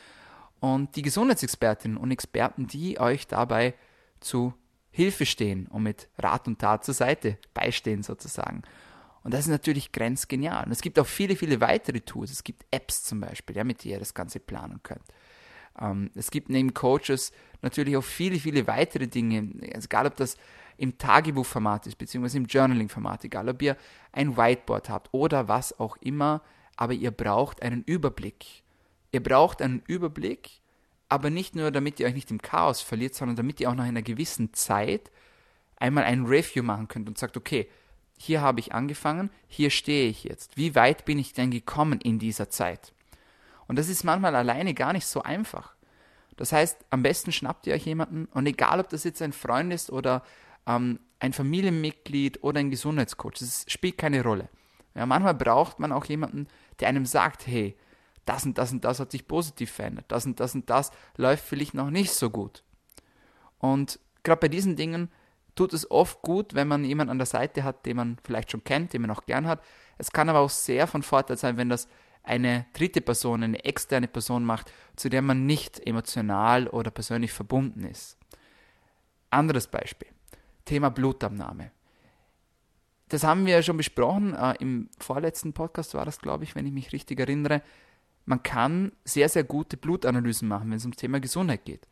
und 0.59 0.95
die 0.95 1.01
Gesundheitsexpertinnen 1.01 1.97
und 1.97 2.11
Experten, 2.11 2.67
die 2.67 2.99
euch 2.99 3.27
dabei 3.27 3.73
zu 4.19 4.53
Hilfe 4.89 5.25
stehen 5.25 5.67
und 5.67 5.83
mit 5.83 6.09
Rat 6.17 6.47
und 6.47 6.59
Tat 6.59 6.83
zur 6.83 6.93
Seite 6.93 7.37
beistehen 7.53 8.03
sozusagen. 8.03 8.63
Und 9.23 9.33
das 9.33 9.41
ist 9.41 9.49
natürlich 9.49 9.91
grenzgenial. 9.91 10.65
Und 10.65 10.71
es 10.71 10.81
gibt 10.81 10.97
auch 10.97 11.05
viele, 11.05 11.35
viele 11.35 11.59
weitere 11.59 11.99
Tools. 11.99 12.31
Es 12.31 12.43
gibt 12.43 12.65
Apps 12.71 13.03
zum 13.03 13.19
Beispiel, 13.19 13.57
ja, 13.57 13.63
mit 13.63 13.83
denen 13.83 13.93
ihr 13.93 13.99
das 13.99 14.13
Ganze 14.13 14.39
planen 14.39 14.79
könnt. 14.83 15.03
Ähm, 15.79 16.09
es 16.15 16.31
gibt 16.31 16.49
neben 16.49 16.73
Coaches 16.73 17.31
natürlich 17.61 17.97
auch 17.97 18.03
viele, 18.03 18.39
viele 18.39 18.67
weitere 18.67 19.07
Dinge. 19.07 19.51
Also 19.73 19.85
egal, 19.85 20.07
ob 20.07 20.15
das 20.15 20.37
im 20.77 20.97
Tagebuchformat 20.97 21.87
ist, 21.87 21.97
beziehungsweise 21.97 22.37
im 22.37 22.45
Journaling-Format, 22.45 23.25
egal, 23.25 23.49
ob 23.49 23.61
ihr 23.61 23.75
ein 24.11 24.37
Whiteboard 24.37 24.89
habt 24.89 25.09
oder 25.11 25.47
was 25.47 25.79
auch 25.79 25.97
immer, 25.97 26.41
aber 26.75 26.93
ihr 26.93 27.11
braucht 27.11 27.61
einen 27.61 27.83
Überblick. 27.83 28.63
Ihr 29.11 29.23
braucht 29.23 29.61
einen 29.61 29.81
Überblick, 29.87 30.61
aber 31.09 31.29
nicht 31.29 31.55
nur, 31.55 31.71
damit 31.71 31.99
ihr 31.99 32.07
euch 32.07 32.13
nicht 32.13 32.31
im 32.31 32.41
Chaos 32.41 32.81
verliert, 32.81 33.15
sondern 33.15 33.35
damit 33.37 33.59
ihr 33.59 33.69
auch 33.69 33.75
nach 33.75 33.85
einer 33.85 34.01
gewissen 34.01 34.53
Zeit 34.53 35.11
einmal 35.77 36.03
ein 36.03 36.25
Review 36.25 36.63
machen 36.63 36.87
könnt 36.87 37.07
und 37.07 37.17
sagt, 37.17 37.37
okay, 37.37 37.69
hier 38.17 38.41
habe 38.41 38.59
ich 38.59 38.73
angefangen, 38.73 39.29
hier 39.47 39.69
stehe 39.69 40.09
ich 40.09 40.23
jetzt. 40.23 40.57
Wie 40.57 40.75
weit 40.75 41.05
bin 41.05 41.19
ich 41.19 41.33
denn 41.33 41.51
gekommen 41.51 42.01
in 42.01 42.19
dieser 42.19 42.49
Zeit? 42.49 42.93
Und 43.67 43.77
das 43.77 43.89
ist 43.89 44.03
manchmal 44.03 44.35
alleine 44.35 44.73
gar 44.73 44.93
nicht 44.93 45.05
so 45.05 45.21
einfach. 45.21 45.75
Das 46.35 46.51
heißt, 46.51 46.77
am 46.89 47.03
besten 47.03 47.31
schnappt 47.31 47.67
ihr 47.67 47.73
euch 47.73 47.85
jemanden 47.85 48.25
und 48.31 48.45
egal, 48.45 48.79
ob 48.79 48.89
das 48.89 49.03
jetzt 49.03 49.21
ein 49.21 49.33
Freund 49.33 49.73
ist 49.73 49.91
oder 49.91 50.23
ähm, 50.65 50.99
ein 51.19 51.33
Familienmitglied 51.33 52.43
oder 52.43 52.59
ein 52.59 52.69
Gesundheitscoach, 52.69 53.39
das 53.39 53.65
spielt 53.67 53.97
keine 53.97 54.23
Rolle. 54.23 54.49
Ja, 54.95 55.05
manchmal 55.05 55.33
braucht 55.33 55.79
man 55.79 55.91
auch 55.91 56.05
jemanden, 56.05 56.47
der 56.79 56.89
einem 56.89 57.05
sagt, 57.05 57.45
hey, 57.47 57.75
das 58.27 58.45
und 58.45 58.57
das 58.57 58.71
und 58.71 58.83
das 58.83 58.99
hat 58.99 59.11
sich 59.11 59.27
positiv 59.27 59.71
verändert, 59.71 60.05
das 60.09 60.25
und 60.25 60.39
das 60.39 60.53
und 60.55 60.69
das 60.69 60.91
läuft 61.15 61.43
vielleicht 61.45 61.73
noch 61.73 61.89
nicht 61.89 62.11
so 62.11 62.29
gut. 62.29 62.63
Und 63.59 63.99
gerade 64.23 64.39
bei 64.39 64.47
diesen 64.47 64.75
Dingen 64.75 65.09
tut 65.55 65.73
es 65.73 65.89
oft 65.89 66.21
gut, 66.21 66.53
wenn 66.53 66.67
man 66.67 66.83
jemanden 66.83 67.11
an 67.11 67.17
der 67.17 67.25
Seite 67.25 67.63
hat, 67.63 67.85
den 67.85 67.97
man 67.97 68.17
vielleicht 68.23 68.51
schon 68.51 68.63
kennt, 68.63 68.93
den 68.93 69.01
man 69.01 69.11
auch 69.11 69.25
gern 69.25 69.47
hat. 69.47 69.63
Es 69.97 70.11
kann 70.11 70.29
aber 70.29 70.39
auch 70.39 70.49
sehr 70.49 70.87
von 70.87 71.03
Vorteil 71.03 71.37
sein, 71.37 71.57
wenn 71.57 71.69
das 71.69 71.87
eine 72.23 72.65
dritte 72.73 73.01
Person, 73.01 73.43
eine 73.43 73.63
externe 73.63 74.07
Person 74.07 74.43
macht, 74.43 74.71
zu 74.95 75.09
der 75.09 75.21
man 75.21 75.45
nicht 75.45 75.85
emotional 75.87 76.67
oder 76.67 76.91
persönlich 76.91 77.31
verbunden 77.31 77.83
ist. 77.83 78.17
Anderes 79.29 79.67
Beispiel. 79.67 80.09
Thema 80.65 80.89
Blutabnahme. 80.89 81.71
Das 83.09 83.23
haben 83.23 83.45
wir 83.45 83.53
ja 83.53 83.63
schon 83.63 83.77
besprochen. 83.77 84.33
Äh, 84.33 84.55
Im 84.59 84.89
vorletzten 84.99 85.53
Podcast 85.53 85.93
war 85.93 86.05
das, 86.05 86.19
glaube 86.19 86.43
ich, 86.43 86.55
wenn 86.55 86.65
ich 86.65 86.73
mich 86.73 86.91
richtig 86.91 87.19
erinnere. 87.19 87.61
Man 88.27 88.43
kann 88.43 88.91
sehr, 89.05 89.29
sehr 89.29 89.45
gute 89.45 89.77
Blutanalysen 89.77 90.49
machen, 90.49 90.69
wenn 90.69 90.75
es 90.75 90.83
ums 90.83 90.97
Thema 90.97 91.21
Gesundheit 91.21 91.63
geht. 91.63 91.87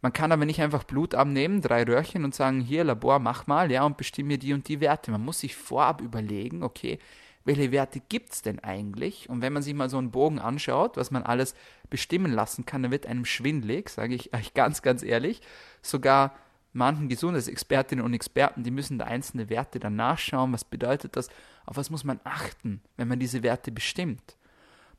Man 0.00 0.12
kann 0.12 0.30
aber 0.30 0.44
nicht 0.44 0.62
einfach 0.62 0.84
Blut 0.84 1.16
abnehmen, 1.16 1.60
drei 1.60 1.82
Röhrchen 1.82 2.24
und 2.24 2.36
sagen, 2.36 2.60
hier 2.60 2.84
Labor, 2.84 3.18
mach 3.18 3.48
mal, 3.48 3.72
ja, 3.72 3.82
und 3.82 3.96
bestimme 3.96 4.38
die 4.38 4.52
und 4.52 4.68
die 4.68 4.80
Werte. 4.80 5.10
Man 5.10 5.24
muss 5.24 5.40
sich 5.40 5.56
vorab 5.56 6.00
überlegen, 6.00 6.62
okay, 6.62 7.00
welche 7.44 7.72
Werte 7.72 8.00
gibt 8.08 8.32
es 8.32 8.42
denn 8.42 8.60
eigentlich? 8.60 9.28
Und 9.28 9.42
wenn 9.42 9.52
man 9.52 9.64
sich 9.64 9.74
mal 9.74 9.90
so 9.90 9.98
einen 9.98 10.12
Bogen 10.12 10.38
anschaut, 10.38 10.96
was 10.96 11.10
man 11.10 11.24
alles 11.24 11.56
bestimmen 11.90 12.30
lassen 12.30 12.64
kann, 12.64 12.84
dann 12.84 12.92
wird 12.92 13.06
einem 13.06 13.24
schwindlig, 13.24 13.88
sage 13.88 14.14
ich 14.14 14.32
euch 14.32 14.54
ganz, 14.54 14.82
ganz 14.82 15.02
ehrlich. 15.02 15.40
Sogar 15.82 16.36
manchen 16.74 17.08
Gesundheitsexpertinnen 17.08 18.04
und 18.04 18.14
Experten, 18.14 18.62
die 18.62 18.70
müssen 18.70 18.98
da 18.98 19.06
einzelne 19.06 19.50
Werte 19.50 19.80
dann 19.80 19.96
nachschauen. 19.96 20.52
Was 20.52 20.64
bedeutet 20.64 21.16
das? 21.16 21.28
Auf 21.64 21.76
was 21.76 21.90
muss 21.90 22.04
man 22.04 22.20
achten, 22.22 22.82
wenn 22.96 23.08
man 23.08 23.18
diese 23.18 23.42
Werte 23.42 23.72
bestimmt? 23.72 24.36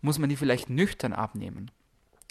Muss 0.07 0.19
man 0.19 0.29
die 0.29 0.37
vielleicht 0.37 0.69
nüchtern 0.69 1.11
abnehmen? 1.11 1.69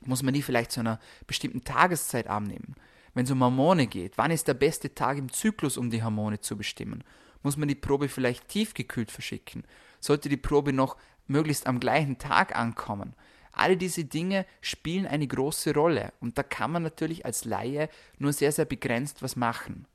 Muss 0.07 0.23
man 0.23 0.33
die 0.33 0.41
vielleicht 0.41 0.73
zu 0.73 0.81
einer 0.81 0.99
bestimmten 1.27 1.63
Tageszeit 1.63 2.27
abnehmen? 2.27 2.75
Wenn 3.13 3.27
es 3.27 3.31
um 3.31 3.43
Hormone 3.43 3.87
geht, 3.87 4.17
wann 4.17 4.31
ist 4.31 4.49
der 4.49 4.55
beste 4.55 4.95
Tag 4.95 5.19
im 5.19 5.31
Zyklus, 5.31 5.77
um 5.77 5.91
die 5.91 6.03
Hormone 6.03 6.41
zu 6.41 6.57
bestimmen? 6.57 7.05
Muss 7.43 7.59
man 7.59 7.69
die 7.69 7.75
Probe 7.75 8.09
vielleicht 8.09 8.49
tiefgekühlt 8.49 9.11
verschicken? 9.11 9.65
Sollte 10.01 10.31
die 10.31 10.39
Probe 10.39 10.73
noch 10.73 10.97
möglichst 11.27 11.67
am 11.67 11.79
gleichen 11.79 12.17
Tag 12.17 12.57
ankommen? 12.57 13.13
Alle 13.53 13.77
diese 13.77 14.07
Dinge 14.07 14.47
spielen 14.63 15.07
eine 15.07 15.27
große 15.27 15.75
Rolle 15.75 16.15
und 16.19 16.39
da 16.39 16.43
kann 16.43 16.73
man 16.73 16.83
natürlich 16.83 17.27
als 17.27 17.45
Laie 17.45 17.91
nur 18.17 18.33
sehr, 18.33 18.53
sehr 18.53 18.65
begrenzt 18.65 19.21
was 19.21 19.37
machen. 19.37 19.87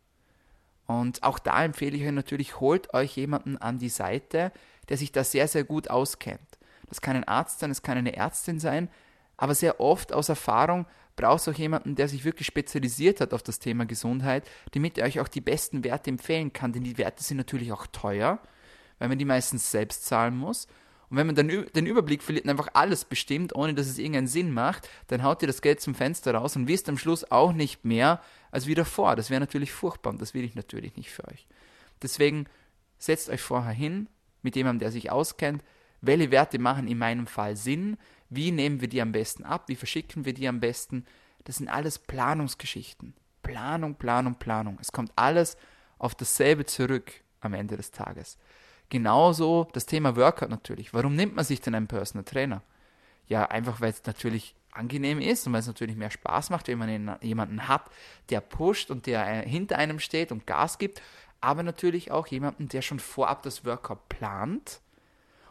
Und 0.85 1.23
auch 1.23 1.39
da 1.39 1.65
empfehle 1.65 1.97
ich 1.97 2.03
euch 2.03 2.11
natürlich, 2.11 2.59
holt 2.59 2.93
euch 2.93 3.15
jemanden 3.17 3.57
an 3.57 3.79
die 3.79 3.89
Seite, 3.89 4.51
der 4.89 4.97
sich 4.97 5.11
da 5.11 5.23
sehr, 5.23 5.47
sehr 5.47 5.63
gut 5.63 5.89
auskennt. 5.89 6.59
Das 6.91 7.01
kann 7.01 7.15
ein 7.15 7.23
Arzt 7.23 7.59
sein, 7.59 7.71
es 7.71 7.81
kann 7.81 7.97
eine 7.97 8.15
Ärztin 8.15 8.59
sein, 8.59 8.87
aber 9.37 9.55
sehr 9.55 9.79
oft 9.79 10.13
aus 10.13 10.29
Erfahrung 10.29 10.85
braucht 11.15 11.41
es 11.41 11.47
auch 11.47 11.57
jemanden, 11.57 11.95
der 11.95 12.07
sich 12.07 12.23
wirklich 12.23 12.45
spezialisiert 12.45 13.19
hat 13.19 13.33
auf 13.33 13.41
das 13.41 13.57
Thema 13.57 13.87
Gesundheit, 13.87 14.47
damit 14.73 14.99
er 14.99 15.07
euch 15.07 15.19
auch 15.19 15.27
die 15.27 15.41
besten 15.41 15.83
Werte 15.83 16.11
empfehlen 16.11 16.53
kann, 16.53 16.73
denn 16.73 16.83
die 16.83 16.99
Werte 16.99 17.23
sind 17.23 17.37
natürlich 17.37 17.71
auch 17.71 17.87
teuer, 17.87 18.39
weil 18.99 19.09
man 19.09 19.17
die 19.17 19.25
meistens 19.25 19.71
selbst 19.71 20.05
zahlen 20.05 20.37
muss 20.37 20.67
und 21.11 21.17
wenn 21.17 21.27
man 21.27 21.35
dann 21.35 21.49
den 21.49 21.85
Überblick 21.85 22.23
verliert 22.23 22.45
und 22.45 22.51
einfach 22.51 22.69
alles 22.73 23.03
bestimmt, 23.03 23.53
ohne 23.53 23.73
dass 23.73 23.87
es 23.87 23.97
irgendeinen 23.97 24.27
Sinn 24.27 24.53
macht, 24.53 24.87
dann 25.07 25.23
haut 25.23 25.41
ihr 25.41 25.47
das 25.47 25.61
Geld 25.61 25.81
zum 25.81 25.93
Fenster 25.93 26.33
raus 26.33 26.55
und 26.55 26.69
wisst 26.69 26.87
am 26.87 26.97
Schluss 26.97 27.29
auch 27.29 27.51
nicht 27.51 27.83
mehr 27.83 28.21
als 28.49 28.65
wieder 28.65 28.85
vor. 28.85 29.17
Das 29.17 29.29
wäre 29.29 29.41
natürlich 29.41 29.73
furchtbar 29.73 30.11
und 30.11 30.21
das 30.21 30.33
will 30.33 30.45
ich 30.45 30.55
natürlich 30.55 30.95
nicht 30.95 31.11
für 31.11 31.27
euch. 31.27 31.47
Deswegen 32.01 32.45
setzt 32.97 33.29
euch 33.29 33.41
vorher 33.41 33.73
hin 33.73 34.07
mit 34.41 34.55
jemandem, 34.55 34.79
der 34.79 34.91
sich 34.91 35.11
auskennt. 35.11 35.61
Welche 36.01 36.31
Werte 36.31 36.59
machen 36.59 36.87
in 36.87 36.97
meinem 36.97 37.27
Fall 37.27 37.55
Sinn? 37.55 37.97
Wie 38.29 38.51
nehmen 38.51 38.81
wir 38.81 38.87
die 38.87 39.01
am 39.01 39.11
besten 39.11 39.43
ab? 39.43 39.65
Wie 39.67 39.75
verschicken 39.75 40.25
wir 40.25 40.33
die 40.33 40.47
am 40.47 40.59
besten? 40.59 41.05
Das 41.43 41.57
sind 41.57 41.67
alles 41.67 41.99
Planungsgeschichten. 41.99 43.13
Planung, 43.43 43.95
Planung, 43.95 44.35
Planung. 44.35 44.77
Es 44.81 44.91
kommt 44.91 45.11
alles 45.15 45.57
auf 45.99 46.15
dasselbe 46.15 46.65
zurück 46.65 47.11
am 47.39 47.53
Ende 47.53 47.77
des 47.77 47.91
Tages. 47.91 48.37
Genauso 48.89 49.67
das 49.73 49.85
Thema 49.85 50.15
Workout 50.15 50.49
natürlich. 50.49 50.93
Warum 50.93 51.15
nimmt 51.15 51.35
man 51.35 51.45
sich 51.45 51.61
denn 51.61 51.75
einen 51.75 51.87
Personal 51.87 52.25
Trainer? 52.25 52.63
Ja, 53.27 53.45
einfach 53.45 53.79
weil 53.79 53.91
es 53.91 54.03
natürlich 54.05 54.55
angenehm 54.71 55.21
ist 55.21 55.45
und 55.45 55.53
weil 55.53 55.61
es 55.61 55.67
natürlich 55.67 55.95
mehr 55.95 56.11
Spaß 56.11 56.49
macht, 56.49 56.67
wenn 56.67 56.77
man 56.77 57.17
jemanden 57.21 57.67
hat, 57.67 57.89
der 58.29 58.41
pusht 58.41 58.89
und 58.89 59.05
der 59.05 59.45
äh, 59.45 59.47
hinter 59.47 59.77
einem 59.77 59.99
steht 59.99 60.31
und 60.31 60.47
Gas 60.47 60.77
gibt, 60.77 61.01
aber 61.41 61.63
natürlich 61.63 62.11
auch 62.11 62.27
jemanden, 62.27 62.69
der 62.69 62.81
schon 62.81 62.99
vorab 62.99 63.43
das 63.43 63.65
Workout 63.65 64.09
plant 64.09 64.81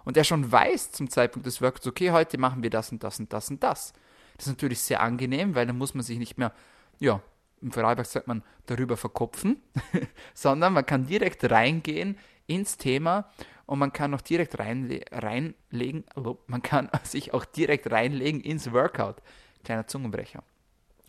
und 0.04 0.16
der 0.16 0.24
schon 0.24 0.50
weiß 0.50 0.92
zum 0.92 1.10
Zeitpunkt 1.10 1.46
des 1.46 1.60
Workouts, 1.60 1.86
okay, 1.86 2.10
heute 2.10 2.38
machen 2.38 2.62
wir 2.62 2.70
das 2.70 2.92
und 2.92 3.02
das 3.02 3.18
und 3.18 3.32
das 3.32 3.50
und 3.50 3.62
das. 3.62 3.92
Das 4.36 4.46
ist 4.46 4.52
natürlich 4.52 4.80
sehr 4.80 5.00
angenehm, 5.00 5.54
weil 5.54 5.66
dann 5.66 5.78
muss 5.78 5.94
man 5.94 6.02
sich 6.02 6.18
nicht 6.18 6.38
mehr, 6.38 6.52
ja, 6.98 7.20
im 7.60 7.72
Vorarlberg 7.72 8.06
sagt 8.06 8.26
man, 8.26 8.42
darüber 8.66 8.96
verkopfen, 8.96 9.60
sondern 10.34 10.72
man 10.72 10.86
kann 10.86 11.06
direkt 11.06 11.50
reingehen 11.50 12.16
ins 12.46 12.78
Thema 12.78 13.30
und 13.66 13.78
man 13.78 13.92
kann 13.92 14.14
auch 14.14 14.22
direkt 14.22 14.58
reinle 14.58 15.02
reinlegen, 15.12 16.04
also 16.14 16.42
man 16.46 16.62
kann 16.62 16.88
sich 17.04 17.34
auch 17.34 17.44
direkt 17.44 17.90
reinlegen 17.90 18.40
ins 18.40 18.72
Workout. 18.72 19.16
Kleiner 19.62 19.86
Zungenbrecher. 19.86 20.42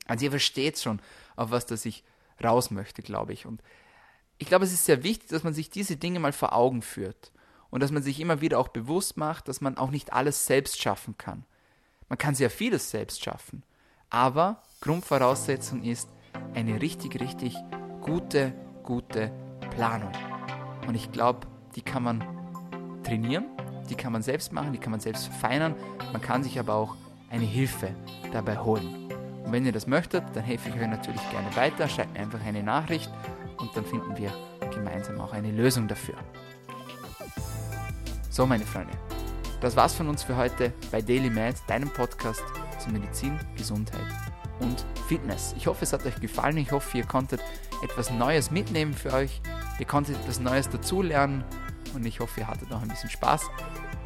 Also 0.07 0.25
ihr 0.25 0.31
versteht 0.31 0.77
schon, 0.77 1.01
auf 1.37 1.51
was 1.51 1.65
das 1.65 1.85
ich 1.85 2.03
raus 2.43 2.69
möchte, 2.69 3.01
glaube 3.01 3.31
ich. 3.31 3.45
Und 3.45 3.61
ich 4.39 4.47
glaube, 4.47 4.65
es 4.65 4.73
ist 4.73 4.85
sehr 4.85 5.03
wichtig, 5.03 5.29
dass 5.29 5.43
man 5.43 5.53
sich 5.53 5.69
diese 5.69 5.95
Dinge 5.95 6.19
mal 6.19 6.33
vor 6.33 6.53
Augen 6.53 6.81
führt 6.81 7.31
und 7.71 7.81
dass 7.81 7.91
man 7.91 8.03
sich 8.03 8.19
immer 8.19 8.41
wieder 8.41 8.59
auch 8.59 8.67
bewusst 8.67 9.17
macht, 9.17 9.47
dass 9.47 9.61
man 9.61 9.77
auch 9.77 9.89
nicht 9.89 10.13
alles 10.13 10.45
selbst 10.45 10.79
schaffen 10.79 11.17
kann. 11.17 11.43
Man 12.09 12.17
kann 12.17 12.35
sehr 12.35 12.49
vieles 12.49 12.91
selbst 12.91 13.23
schaffen, 13.23 13.63
aber 14.09 14.61
Grundvoraussetzung 14.81 15.81
ist 15.83 16.09
eine 16.53 16.81
richtig, 16.81 17.19
richtig 17.19 17.55
gute, 18.01 18.53
gute 18.83 19.31
Planung. 19.71 20.11
Und 20.87 20.95
ich 20.95 21.11
glaube, 21.11 21.47
die 21.75 21.81
kann 21.81 22.03
man 22.03 22.23
trainieren, 23.03 23.45
die 23.89 23.95
kann 23.95 24.11
man 24.11 24.21
selbst 24.21 24.51
machen, 24.51 24.73
die 24.73 24.79
kann 24.79 24.91
man 24.91 24.99
selbst 24.99 25.27
verfeinern. 25.27 25.75
Man 26.11 26.21
kann 26.21 26.43
sich 26.43 26.59
aber 26.59 26.75
auch 26.75 26.95
eine 27.29 27.45
Hilfe 27.45 27.95
dabei 28.31 28.57
holen. 28.57 29.09
Und 29.43 29.51
wenn 29.51 29.65
ihr 29.65 29.71
das 29.71 29.87
möchtet, 29.87 30.23
dann 30.33 30.43
helfe 30.43 30.69
ich 30.69 30.75
euch 30.75 30.87
natürlich 30.87 31.29
gerne 31.29 31.55
weiter. 31.55 31.87
Schreibt 31.87 32.13
mir 32.13 32.19
einfach 32.19 32.43
eine 32.43 32.63
Nachricht 32.63 33.09
und 33.57 33.75
dann 33.75 33.85
finden 33.85 34.17
wir 34.17 34.31
gemeinsam 34.73 35.19
auch 35.19 35.33
eine 35.33 35.51
Lösung 35.51 35.87
dafür. 35.87 36.15
So, 38.31 38.45
meine 38.45 38.65
Freunde, 38.65 38.93
das 39.59 39.75
war's 39.75 39.93
von 39.93 40.07
uns 40.07 40.23
für 40.23 40.37
heute 40.37 40.71
bei 40.89 41.01
Daily 41.01 41.29
Med, 41.29 41.57
deinem 41.67 41.89
Podcast 41.89 42.41
zu 42.79 42.89
Medizin, 42.89 43.37
Gesundheit 43.57 44.07
und 44.61 44.85
Fitness. 45.09 45.53
Ich 45.57 45.67
hoffe, 45.67 45.83
es 45.83 45.91
hat 45.91 46.05
euch 46.05 46.15
gefallen. 46.21 46.55
Ich 46.55 46.71
hoffe, 46.71 46.99
ihr 46.99 47.03
konntet 47.03 47.41
etwas 47.83 48.09
Neues 48.09 48.49
mitnehmen 48.49 48.93
für 48.93 49.11
euch. 49.11 49.41
Ihr 49.79 49.85
konntet 49.85 50.15
etwas 50.15 50.39
Neues 50.39 50.69
dazulernen 50.69 51.43
und 51.93 52.05
ich 52.05 52.21
hoffe, 52.21 52.39
ihr 52.39 52.47
hattet 52.47 52.71
auch 52.71 52.81
ein 52.81 52.87
bisschen 52.87 53.09
Spaß. 53.09 53.49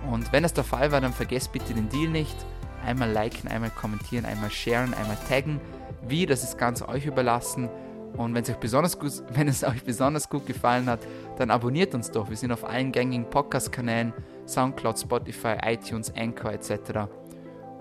Und 0.09 0.33
wenn 0.33 0.41
das 0.41 0.53
der 0.53 0.63
Fall 0.63 0.91
war, 0.91 1.01
dann 1.01 1.13
vergesst 1.13 1.51
bitte 1.51 1.75
den 1.75 1.89
Deal 1.89 2.09
nicht. 2.09 2.35
Einmal 2.83 3.11
liken, 3.11 3.47
einmal 3.47 3.69
kommentieren, 3.69 4.25
einmal 4.25 4.49
sharen, 4.49 4.95
einmal 4.95 5.19
taggen. 5.29 5.61
Wie, 6.07 6.25
das 6.25 6.43
ist 6.43 6.57
ganz 6.57 6.81
euch 6.81 7.05
überlassen. 7.05 7.69
Und 8.17 8.33
wenn 8.33 8.43
es 8.43 8.49
euch 8.49 8.57
besonders 8.57 8.97
gut, 8.97 9.23
wenn 9.33 9.47
es 9.47 9.63
euch 9.63 9.83
besonders 9.83 10.29
gut 10.29 10.45
gefallen 10.45 10.87
hat, 10.87 10.99
dann 11.37 11.51
abonniert 11.51 11.93
uns 11.93 12.11
doch. 12.11 12.29
Wir 12.29 12.37
sind 12.37 12.51
auf 12.51 12.63
allen 12.63 12.91
gängigen 12.91 13.29
Podcast-Kanälen, 13.29 14.13
Soundcloud, 14.47 14.99
Spotify, 14.99 15.57
iTunes, 15.63 16.13
Anchor 16.15 16.51
etc. 16.51 17.09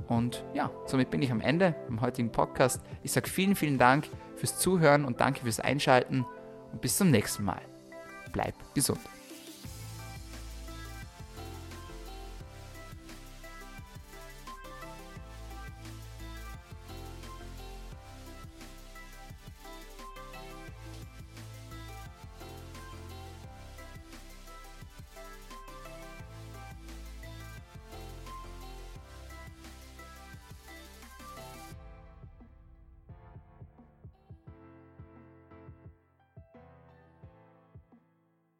Und 0.08 0.44
ja, 0.54 0.70
somit 0.86 1.10
bin 1.10 1.22
ich 1.22 1.30
am 1.30 1.40
Ende 1.40 1.74
im 1.88 2.00
heutigen 2.00 2.30
Podcast. 2.30 2.80
Ich 3.02 3.12
sage 3.12 3.28
vielen, 3.28 3.54
vielen 3.54 3.78
Dank 3.78 4.08
fürs 4.36 4.58
Zuhören 4.58 5.04
und 5.04 5.20
danke 5.20 5.42
fürs 5.42 5.60
Einschalten 5.60 6.26
und 6.72 6.80
bis 6.80 6.96
zum 6.96 7.10
nächsten 7.10 7.44
Mal. 7.44 7.62
Bleib 8.32 8.54
gesund. 8.74 9.13